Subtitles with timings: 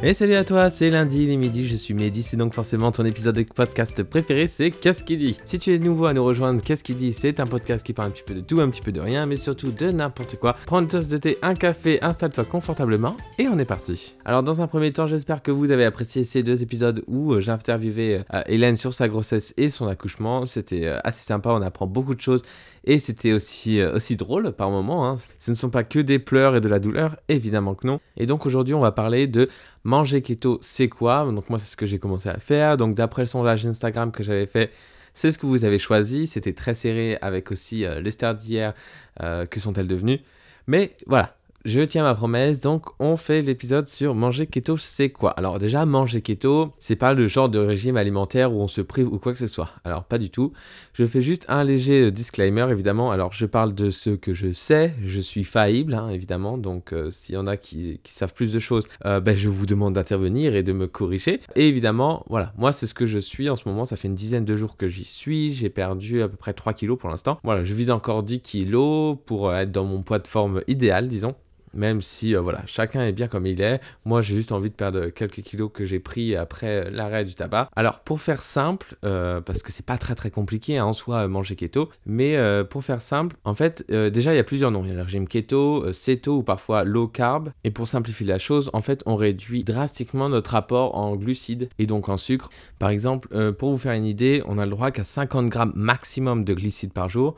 [0.00, 2.92] Et salut à toi, c'est lundi, il est midi, je suis Mehdi, c'est donc forcément
[2.92, 5.36] ton épisode de podcast préféré, c'est Qu'est-ce qui dit?
[5.44, 7.12] Si tu es nouveau à nous rejoindre, Qu'est-ce qui dit?
[7.12, 9.26] C'est un podcast qui parle un petit peu de tout, un petit peu de rien,
[9.26, 10.54] mais surtout de n'importe quoi.
[10.66, 14.14] Prends une tasse de thé, un café, installe-toi confortablement et on est parti.
[14.24, 17.40] Alors dans un premier temps, j'espère que vous avez apprécié ces deux épisodes où euh,
[17.40, 20.46] j'interviewais euh, Hélène sur sa grossesse et son accouchement.
[20.46, 22.42] C'était euh, assez sympa, on apprend beaucoup de choses
[22.84, 25.08] et c'était aussi, aussi drôle par moments.
[25.08, 25.16] Hein.
[25.40, 27.98] Ce ne sont pas que des pleurs et de la douleur, évidemment que non.
[28.16, 29.48] Et donc aujourd'hui, on va parler de
[29.88, 31.24] manger keto, c'est quoi?
[31.32, 32.76] Donc moi, c'est ce que j'ai commencé à faire.
[32.76, 34.70] Donc d'après le sondage Instagram que j'avais fait,
[35.14, 36.26] c'est ce que vous avez choisi.
[36.26, 38.74] C'était très serré avec aussi euh, les stars d'hier.
[39.22, 40.20] Euh, que sont-elles devenues
[40.68, 41.37] Mais voilà,
[41.68, 45.32] je tiens ma promesse, donc on fait l'épisode sur manger keto, c'est quoi?
[45.32, 49.12] Alors déjà, manger keto, c'est pas le genre de régime alimentaire où on se prive
[49.12, 49.68] ou quoi que ce soit.
[49.84, 50.54] Alors pas du tout.
[50.94, 53.10] Je fais juste un léger disclaimer, évidemment.
[53.10, 56.56] Alors je parle de ce que je sais, je suis faillible, hein, évidemment.
[56.56, 59.66] Donc euh, s'il y en a qui, savent plus de choses, euh, ben, je vous
[59.66, 61.42] demande d'intervenir et de me corriger.
[61.54, 63.84] Et évidemment, voilà, moi c'est ce que je suis en ce moment.
[63.84, 65.52] Ça fait une dizaine de jours que j'y suis.
[65.52, 67.38] J'ai perdu à peu près 3 kilos pour l'instant.
[67.44, 71.34] Voilà, je vise encore 10 kilos pour être dans mon poids de forme idéal, disons
[71.74, 73.80] même si euh, voilà, chacun est bien comme il est.
[74.04, 77.68] Moi, j'ai juste envie de perdre quelques kilos que j'ai pris après l'arrêt du tabac.
[77.76, 81.26] Alors, pour faire simple, euh, parce que c'est pas très très compliqué hein, en soi
[81.28, 84.84] manger keto, mais euh, pour faire simple, en fait, déjà il y a plusieurs noms.
[84.84, 87.50] Il y a le régime keto, céto ou parfois low carb.
[87.64, 91.86] Et pour simplifier la chose, en fait, on réduit drastiquement notre apport en glucides et
[91.86, 92.50] donc en sucre.
[92.78, 96.44] Par exemple, pour vous faire une idée, on a le droit qu'à 50 grammes maximum
[96.44, 97.36] de glucides par jour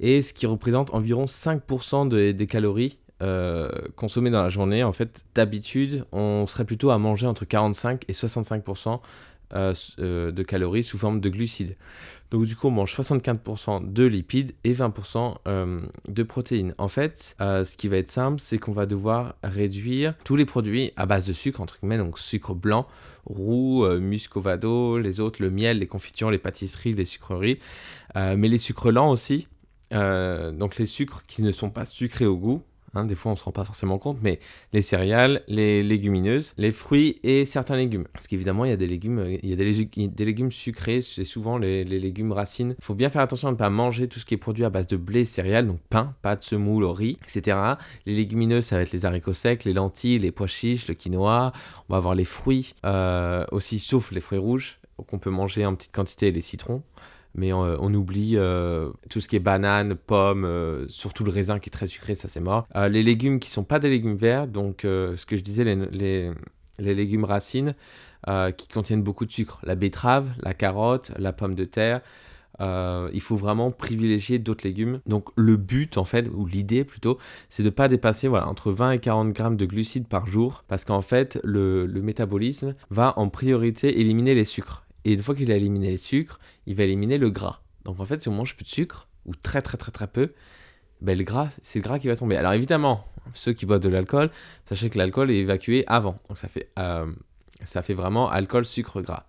[0.00, 5.24] et ce qui représente environ 5% des calories euh, consommer dans la journée, en fait,
[5.34, 9.00] d'habitude, on serait plutôt à manger entre 45 et 65%
[9.54, 11.76] euh, euh, de calories sous forme de glucides.
[12.30, 15.36] Donc du coup, on mange 64% de lipides et 20%
[16.08, 16.74] de protéines.
[16.76, 20.90] En fait, ce qui va être simple, c'est qu'on va devoir réduire tous les produits
[20.96, 22.88] à base de sucre, entre guillemets, donc sucre blanc,
[23.26, 27.60] roux, muscovado, les autres, le miel, les confitures, les pâtisseries, les sucreries,
[28.16, 29.46] mais les sucres lents aussi.
[29.92, 32.64] donc les sucres qui ne sont pas sucrés au goût,
[32.96, 34.40] Hein, des fois, on ne se rend pas forcément compte, mais
[34.72, 38.06] les céréales, les légumineuses, les fruits et certains légumes.
[38.12, 41.58] Parce qu'évidemment, il y a des légumes, il y a des, légumes, sucrés, c'est souvent
[41.58, 42.74] les, légumes racines.
[42.78, 44.70] Il faut bien faire attention à ne pas manger tout ce qui est produit à
[44.70, 47.58] base de blé, céréales, donc pain, pâtes, semoule, riz, etc.
[48.06, 51.52] Les légumineuses, ça va être les haricots secs, les lentilles, les pois chiches, le quinoa.
[51.88, 55.74] On va avoir les fruits euh, aussi, sauf les fruits rouges, qu'on peut manger en
[55.74, 56.82] petite quantité, les citrons
[57.36, 61.58] mais euh, on, oublie euh, tout ce qui est banane, pommes, euh, surtout le raisin
[61.58, 62.66] qui est très sucré, ça c'est mort.
[62.74, 66.32] les légumes qui sont pas des légumes verts, donc ce que je disais, les,
[66.78, 67.74] les, légumes racines
[68.56, 72.00] qui contiennent beaucoup de sucre, la betterave, la carotte, la pomme de terre.
[72.60, 75.00] il faut vraiment privilégier d'autres légumes.
[75.06, 77.18] Donc le but en fait, ou l'idée plutôt,
[77.50, 80.64] c'est de ne pas dépasser voilà, entre 20 et 40 grammes de glucides par jour,
[80.68, 84.85] parce qu'en fait le, le métabolisme va en priorité éliminer les sucres.
[85.06, 87.60] Et une fois qu'il a éliminé les sucres, il va éliminer le gras.
[87.84, 90.32] Donc en fait, si on mange plus de sucre, ou très très très très peu,
[91.00, 92.36] ben le gras, c'est le gras qui va tomber.
[92.36, 94.30] Alors évidemment, ceux qui boivent de l'alcool,
[94.68, 96.18] sachez que l'alcool est évacué avant.
[96.28, 97.06] Donc ça fait, euh,
[97.90, 99.26] vraiment alcool, sucre, gras.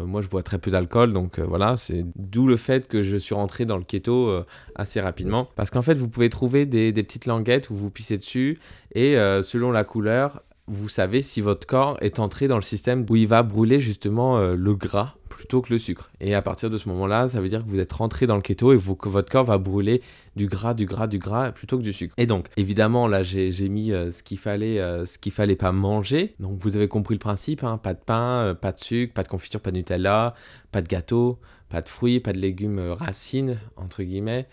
[0.00, 3.04] Euh, moi, je bois très peu d'alcool, donc euh, voilà, c'est d'où le fait que
[3.04, 4.44] je suis rentré dans le keto
[4.74, 5.48] assez rapidement.
[5.54, 8.58] Parce qu'en fait, vous pouvez trouver des, petites languettes où vous pissez dessus,
[8.96, 13.16] et selon la couleur, vous savez si votre corps est entré dans le système où
[13.16, 16.10] il va brûler justement euh, le gras plutôt que le sucre.
[16.20, 18.40] Et à partir de ce moment-là, ça veut dire que vous êtes rentré dans le
[18.40, 20.00] keto et que votre corps va brûler
[20.36, 22.14] du gras, du gras, du gras plutôt que du sucre.
[22.16, 25.72] Et donc, évidemment, là, j'ai mis euh, ce qu'il fallait, euh, ce qu'il fallait pas
[25.72, 26.34] manger.
[26.40, 27.78] Donc, vous avez compris le principe hein.
[27.78, 30.34] pas de pain, pas de sucre, pas de confiture, pas de Nutella,
[30.72, 31.38] pas de gâteau,
[31.68, 34.46] pas de fruits, pas de légumes racines entre guillemets,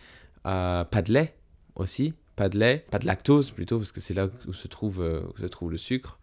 [0.44, 1.36] pas de lait
[1.76, 5.02] aussi pas de lait, pas de lactose plutôt, parce que c'est là où se trouve,
[5.02, 6.20] euh, où se trouve le sucre.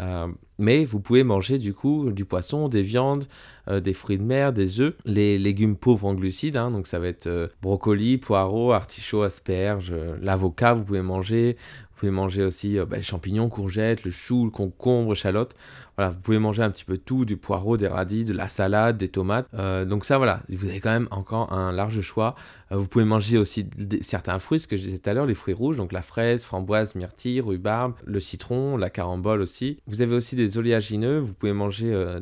[0.00, 3.24] Euh, mais vous pouvez manger du coup du poisson, des viandes,
[3.68, 6.98] euh, des fruits de mer, des œufs, les légumes pauvres en glucides, hein, donc ça
[6.98, 11.56] va être brocoli, poireaux, artichauts, asperges, l'avocat, vous pouvez manger,
[11.98, 15.56] vous pouvez manger aussi bah, les champignons, courgettes, le chou, le concombre, échalote.
[15.98, 18.96] Voilà, vous pouvez manger un petit peu tout, du poireau, des radis, de la salade,
[18.98, 19.48] des tomates.
[19.54, 22.36] Euh, donc ça, voilà, vous avez quand même encore un large choix.
[22.70, 23.66] Euh, vous pouvez manger aussi
[24.02, 26.44] certains fruits, ce que je disais tout à l'heure, les fruits rouges, donc la fraise,
[26.44, 29.78] framboise, myrtille, rhubarbe, le citron, la carambole aussi.
[29.88, 32.20] Vous avez aussi des oléagineux, vous pouvez manger euh,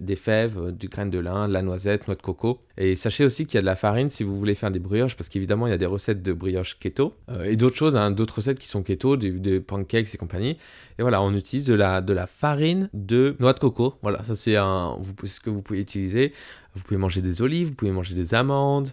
[0.00, 2.62] des fèves, du grain de lin, de la noisette, noix de coco.
[2.78, 5.16] Et sachez aussi qu'il y a de la farine si vous voulez faire des brioches,
[5.16, 7.12] parce qu'évidemment, il y a des recettes de brioches keto
[7.44, 10.56] et d'autres choses, hein, d'autres recettes qui sont keto, des, pancakes et compagnie.
[10.98, 13.94] Et voilà, on utilise de la, de la farine de noix de coco.
[14.02, 16.32] Voilà, ça c'est ce que vous pouvez utiliser.
[16.74, 18.90] Vous pouvez manger des olives, vous pouvez manger des amandes,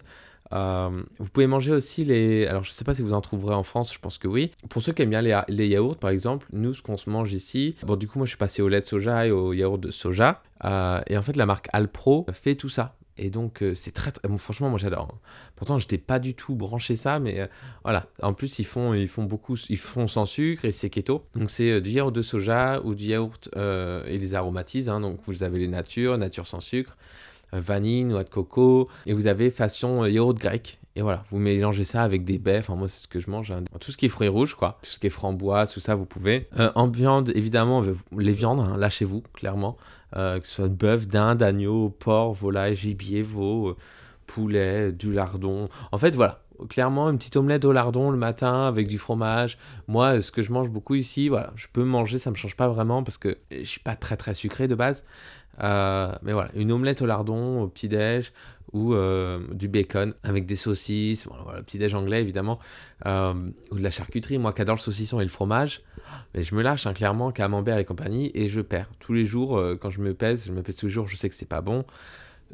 [0.52, 2.46] Euh, vous pouvez manger aussi les.
[2.46, 4.52] Alors, je sais pas si vous en trouverez en France, je pense que oui.
[4.68, 7.32] Pour ceux qui aiment bien les, les yaourts, par exemple, nous, ce qu'on se mange
[7.32, 7.74] ici.
[7.84, 9.90] Bon, du coup, moi, je suis passé au lait de soja et au yaourt de
[9.90, 10.42] soja.
[10.64, 12.94] Euh, et en fait, la marque Alpro fait tout ça.
[13.18, 14.28] Et donc, euh, c'est très, très.
[14.28, 15.08] Bon, franchement, moi, j'adore.
[15.12, 15.18] Hein.
[15.56, 17.48] Pourtant, je n'étais pas du tout branché ça, mais
[17.82, 18.06] voilà.
[18.22, 19.56] En plus, ils font, ils font beaucoup.
[19.68, 21.24] Ils font sans sucre et c'est keto.
[21.34, 23.48] Donc, c'est du yaourt de soja ou du yaourt.
[23.56, 24.88] et les aromatisent.
[24.88, 25.00] Hein.
[25.00, 26.96] donc, vous avez les natures, nature sans sucre.
[27.54, 30.78] Euh, vanille, noix de coco, et vous avez façon euh, yaourt grec.
[30.96, 33.50] Et voilà, vous mélangez ça avec des baies, enfin moi c'est ce que je mange,
[33.50, 33.62] hein.
[33.80, 36.06] tout ce qui est fruits rouges quoi, tout ce qui est framboise, tout ça vous
[36.06, 36.48] pouvez.
[36.58, 37.84] Euh, en viande, évidemment,
[38.16, 39.76] les viandes, lâchez-vous clairement,
[40.12, 43.76] que ce soit bœuf, dinde, agneau, porc, volaille, gibier, veau,
[44.26, 45.68] poulet, du lardon.
[45.92, 49.58] En fait voilà, clairement une petite omelette au lardon le matin avec du fromage.
[49.88, 52.68] Moi, ce que je mange beaucoup ici, voilà, je peux manger, ça me change pas
[52.68, 55.04] vraiment parce que je suis pas très très sucré de base.
[55.62, 58.32] Euh, mais voilà, une omelette au lardon au petit-déj
[58.72, 62.58] ou euh, du bacon avec des saucisses, voilà, petit-déj anglais évidemment,
[63.06, 63.34] euh,
[63.70, 64.38] ou de la charcuterie.
[64.38, 65.82] Moi qui adore le saucisson et le fromage,
[66.34, 68.90] mais je me lâche hein, clairement camembert et compagnie et je perds.
[68.98, 71.28] Tous les jours, quand je me pèse, je me pèse tous les jours, je sais
[71.28, 71.84] que c'est pas bon.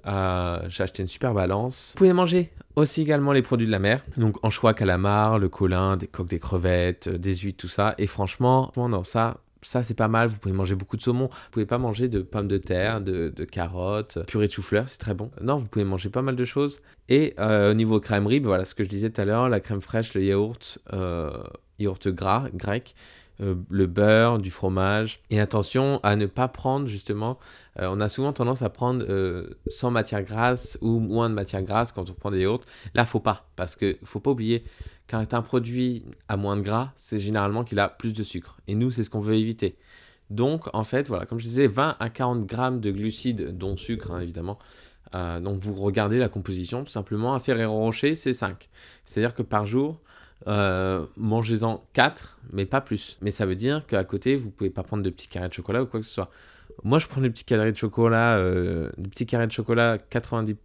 [0.05, 1.91] J'ai acheté une super balance.
[1.93, 5.97] Vous pouvez manger aussi également les produits de la mer, donc anchois, calamar, le colin,
[5.97, 7.95] des coques, des crevettes, des huîtres, tout ça.
[7.99, 11.51] Et franchement, non, ça, ça c'est pas mal, vous pouvez manger beaucoup de saumon, vous
[11.51, 15.31] pouvez pas manger de pommes de terre, de, carottes, purée de chou-fleur, c'est très bon.
[15.41, 16.81] Non, vous pouvez manger pas mal de choses.
[17.09, 19.61] Et euh, au niveau crèmerie, ben voilà ce que je disais tout à l'heure, la
[19.61, 21.31] crème fraîche, le yaourt, euh,
[21.79, 22.95] yaourt gras, grec,
[23.43, 25.21] euh, le beurre, du fromage.
[25.31, 27.39] Et attention à ne pas prendre justement,
[27.79, 29.03] on a souvent tendance à prendre
[29.67, 32.61] sans matière grasse ou moins de matière grasse quand on prend des yaourts.
[32.93, 34.63] Là, faut pas, parce que faut pas oublier
[35.13, 38.57] quand un produit a moins de gras, c'est généralement qu'il a plus de sucre.
[38.67, 39.77] Et nous, c'est ce qu'on veut éviter.
[40.31, 44.11] Donc, en fait, voilà, comme je disais, 20 à 40 grammes de glucides, dont sucre,
[44.11, 44.59] hein, évidemment.
[45.15, 47.35] Euh, donc, vous regardez la composition, tout simplement.
[47.35, 48.71] Un Ferrero Rocher, c'est 5.
[49.05, 50.01] C'est-à-dire que par jour,
[50.47, 53.19] euh, mangez-en 4, mais pas plus.
[53.21, 55.83] Mais ça veut dire qu'à côté, vous pouvez pas prendre de petits carrés de chocolat
[55.83, 56.31] ou quoi que ce soit.
[56.85, 60.57] Moi, je prends des petits carrés de chocolat, euh, des petits carrés de chocolat 90%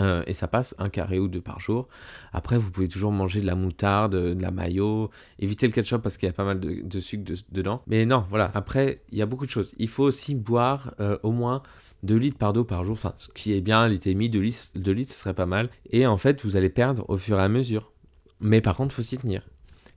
[0.00, 1.88] euh, et ça passe un carré ou deux par jour.
[2.32, 6.16] Après, vous pouvez toujours manger de la moutarde, de la mayo, éviter le ketchup parce
[6.16, 7.82] qu'il y a pas mal de, sucre dedans.
[7.86, 8.50] Mais non, voilà.
[8.54, 9.74] Après, il y a beaucoup de choses.
[9.78, 11.62] Il faut aussi boire au moins
[12.02, 12.94] 2 litres par d'eau par jour.
[12.94, 15.68] Enfin, ce qui est bien, demi, 2 litres, litres, ce serait pas mal.
[15.90, 17.92] Et en fait, vous allez perdre au fur et à mesure.
[18.40, 19.42] Mais par contre, il faut s'y tenir.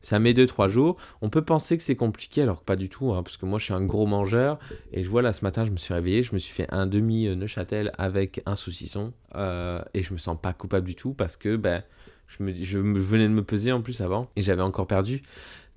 [0.02, 0.98] Ça met 2-3 jours.
[1.22, 3.60] On peut penser que c'est compliqué, alors que pas du tout, hein, parce que moi
[3.60, 4.58] je suis un gros mangeur.
[4.92, 6.88] Et je vois là ce matin, je me suis réveillé, je me suis fait un
[6.88, 9.14] demi Neuchâtel avec un saucisson.
[9.36, 11.84] Euh, et je me sens pas coupable du tout parce que ben,
[12.28, 12.44] je,
[12.80, 15.22] me, venais de me peser en plus avant et j'avais encore perdu.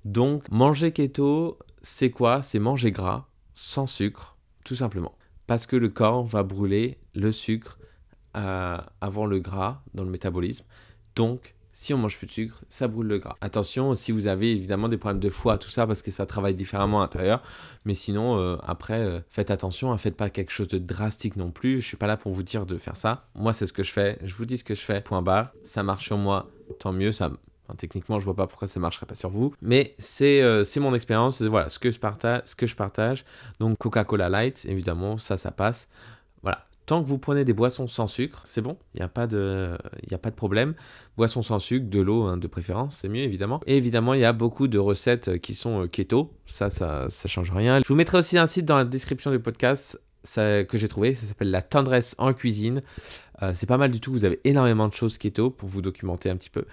[0.05, 2.41] Donc manger keto, c'est quoi?
[2.41, 5.15] C'est manger gras, sans sucre, tout simplement.
[5.47, 7.77] Parce que le corps va brûler le sucre
[8.35, 10.65] euh, avant le gras dans le métabolisme.
[11.15, 13.35] Donc si on mange plus de sucre, ça brûle le gras.
[13.41, 16.55] Attention, si vous avez évidemment des problèmes de foie, tout ça, parce que ça travaille
[16.55, 17.43] différemment à l'intérieur.
[17.83, 21.35] Mais sinon, euh, après, euh, faites attention, ne hein, faites pas quelque chose de drastique
[21.35, 21.81] non plus.
[21.81, 23.27] Je suis pas là pour vous dire de faire ça.
[23.35, 24.17] Moi, c'est ce que je fais.
[24.23, 25.01] Je vous dis ce que je fais.
[25.01, 25.51] Point barre.
[25.65, 26.49] Ça marche sur moi,
[26.79, 27.11] tant mieux.
[27.11, 27.29] Ça,
[27.77, 29.53] techniquement, je vois pas pourquoi ça marcherait pas sur vous.
[29.61, 31.41] Mais c'est euh, mon expérience.
[31.41, 32.43] Voilà ce que je partage.
[32.45, 33.25] Ce que je partage.
[33.59, 35.89] Donc Coca-Cola Light, évidemment, ça, ça passe.
[36.41, 39.25] Voilà, Tant que vous prenez des boissons sans sucre, c'est bon, il n'y a, pas
[39.25, 39.77] de,
[40.35, 40.75] problème.
[41.17, 43.59] Boissons sans sucre, de l'eau hein, de préférence, c'est mieux évidemment.
[43.65, 47.27] Et évidemment, il y a beaucoup de recettes qui sont euh, keto, ça, ça ne
[47.27, 47.81] change rien.
[47.81, 49.99] Je vous mettrai aussi un site dans la description du podcast
[50.35, 52.81] que j'ai trouvé, ça s'appelle La tendresse en cuisine.
[53.43, 56.29] Euh, c'est pas mal du tout, vous avez énormément de choses keto pour vous documenter
[56.29, 56.65] un petit peu.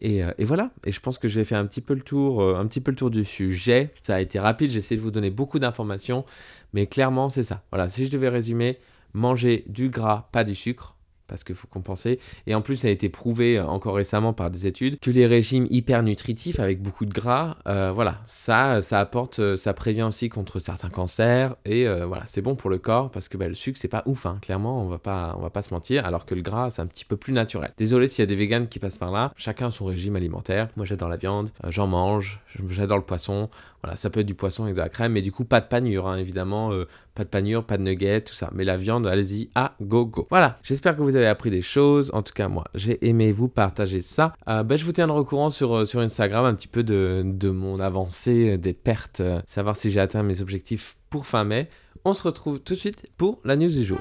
[0.00, 2.90] Et, euh, voilà, et je pense que j'ai fait un petit peu un petit peu
[2.90, 3.92] le tour du sujet.
[4.02, 6.24] Ça a été rapide, j'ai essayé de vous donner beaucoup d'informations,
[6.72, 7.62] mais clairement c'est ça.
[7.70, 8.78] Voilà, si je devais résumer,
[9.12, 10.96] manger du gras, pas du sucre,
[11.32, 12.20] parce qu'il faut compenser.
[12.46, 15.26] Et en plus, ça a été prouvé euh, encore récemment par des études que les
[15.26, 20.02] régimes hyper nutritifs avec beaucoup de gras, euh, voilà, ça, ça apporte, euh, ça prévient
[20.02, 23.54] aussi contre certains cancers et voilà, c'est bon pour le corps parce que bah, le
[23.54, 24.38] sucre c'est pas ouf, hein.
[24.42, 26.86] clairement, on va pas, on va pas se mentir, alors que le gras c'est un
[26.86, 27.72] petit peu plus naturel.
[27.78, 29.32] Désolé s'il y a des véganes qui passent par là.
[29.36, 30.68] Chacun son régime alimentaire.
[30.76, 33.48] Moi j'adore la viande, j'en mange, j'adore le poisson.
[33.82, 35.66] Voilà, ça peut être du poisson avec de la crème, mais du coup pas de
[35.66, 36.70] panure, hein, évidemment,
[37.14, 38.48] pas de panure, pas de nuggets, tout ça.
[38.52, 40.26] Mais la viande, allez-y, à go go.
[40.30, 42.10] Voilà, j'espère que vous avez appris des choses.
[42.12, 44.32] En tout cas, moi, j'ai aimé vous partager ça.
[44.48, 47.80] Euh, ben, je vous tiendrai au courant sur, euh, Instagram un petit peu de, mon
[47.80, 51.68] avancée, des pertes, euh, savoir si j'ai atteint mes objectifs pour fin mai.
[52.04, 53.98] On se retrouve tout de suite pour la news du jour.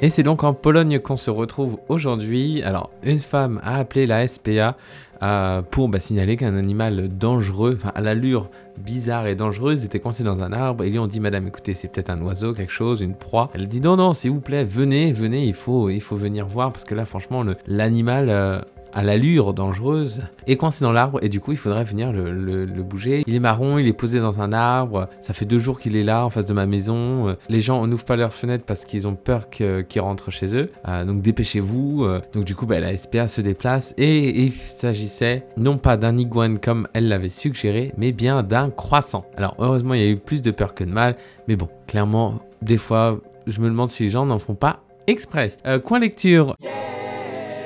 [0.00, 2.62] Et c'est donc en Pologne qu'on se retrouve aujourd'hui.
[2.62, 4.76] Alors, une femme a appelé la SPA
[5.24, 10.40] euh, pour bah, signaler qu'un animal dangereux, à l'allure bizarre et dangereuse, était coincé dans
[10.40, 10.84] un arbre.
[10.84, 13.50] Et lui on dit Madame, écoutez, c'est peut-être un oiseau, quelque chose, une proie.
[13.54, 16.72] Elle dit Non, non, s'il vous plaît, venez, venez, il faut, il faut venir voir
[16.72, 18.64] parce que là, franchement, l'animal.
[18.94, 22.66] Euh, à l'allure dangereuse, est coincé dans l'arbre et du coup il faudrait venir le,
[22.82, 23.22] bouger.
[23.26, 26.04] Il est marron, il est posé dans un arbre, ça fait deux jours qu'il est
[26.04, 27.36] là en face de ma maison.
[27.48, 31.04] Les gens n'ouvrent pas leurs fenêtres parce qu'ils ont peur qu'il rentre chez eux, euh,
[31.04, 32.04] donc dépêchez-vous.
[32.04, 32.20] Euh.
[32.32, 36.58] Donc du coup bah, la SPA se déplace et il s'agissait non pas d'un iguane
[36.58, 39.26] comme elle l'avait suggéré, mais bien d'un croissant.
[39.36, 41.16] Alors heureusement il y a eu plus de peur que de mal,
[41.46, 45.52] mais bon, clairement, des fois je me demande si les gens n'en font pas exprès.
[45.66, 46.54] Euh, coin lecture.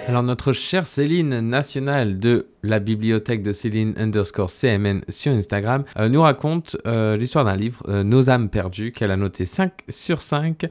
[0.06, 6.08] Alors notre chère Céline nationale de la bibliothèque de Céline underscore CMN sur Instagram euh,
[6.08, 10.22] nous raconte euh, l'histoire d'un livre, euh, Nos âmes perdues, qu'elle a noté 5 sur
[10.22, 10.66] 5.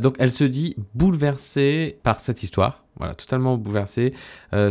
[0.00, 2.78] donc elle se dit bouleversée par cette histoire.
[2.98, 4.12] Voilà, totalement bouleversée.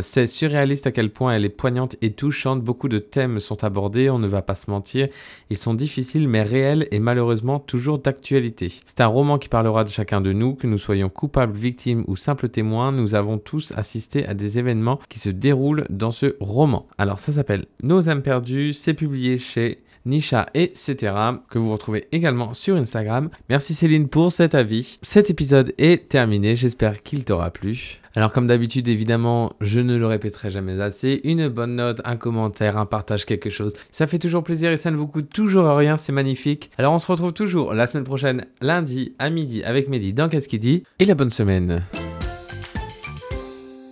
[0.00, 2.62] C'est surréaliste à quel point elle est poignante et touchante.
[2.62, 5.08] Beaucoup de thèmes sont abordés, on ne va pas se mentir.
[5.50, 8.72] Ils sont difficiles mais réels et malheureusement toujours d'actualité.
[8.86, 12.14] C'est un roman qui parlera de chacun de nous, que nous soyons coupables, victimes ou
[12.14, 12.92] simples témoins.
[12.92, 16.86] Nous avons tous assisté à des événements qui se déroulent dans ce roman.
[16.98, 21.14] Alors ça s'appelle Nos âmes perdues, c'est publié chez Nisha, etc.
[21.48, 23.28] que vous retrouvez également sur Instagram.
[23.48, 24.98] Merci Céline pour cet avis.
[25.02, 28.00] Cet épisode est terminé, j'espère qu'il t'aura plu.
[28.14, 32.76] Alors comme d'habitude, évidemment, je ne le répéterai jamais assez, une bonne note, un commentaire,
[32.76, 35.96] un partage, quelque chose, ça fait toujours plaisir et ça ne vous coûte toujours rien,
[35.96, 36.70] c'est magnifique.
[36.78, 40.48] Alors on se retrouve toujours la semaine prochaine, lundi à midi avec Mehdi dans Qu'est-ce
[40.48, 40.82] qu'il dit?
[40.98, 41.82] Et la bonne semaine.